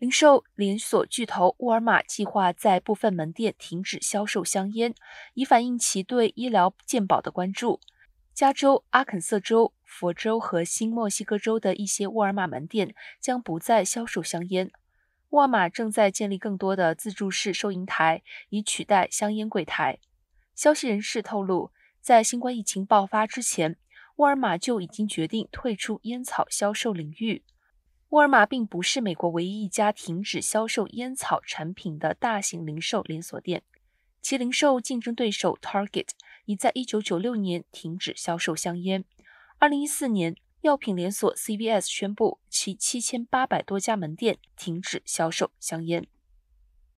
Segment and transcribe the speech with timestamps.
[0.00, 4.94] 零售连锁巨头沃尔玛计划在部分门店停止销售香烟，
[5.34, 7.80] 以反映其对医疗健保的关注。
[8.32, 14.70] 加州、阿肯色州、佛州和新墨西哥州的一些沃尔玛门店将不再销售香烟。
[15.28, 19.98] 沃尔玛正在建立更多的自助式收银台，以取代香烟柜台。
[20.54, 23.76] 消息人士透露，在新冠疫情爆发之前，
[24.16, 27.44] 沃尔玛就已经决定退出烟草销售领域。
[28.10, 33.62] 沃尔玛并不是美国唯一一家停止销售烟草产品的大型零售连锁店，
[34.20, 36.08] 其零售竞争对手 Target
[36.44, 39.04] 已在1996年停止销售香烟。
[39.60, 46.08] 2014年，药品连锁 CVS 宣布其7800多家门店停止销售香烟。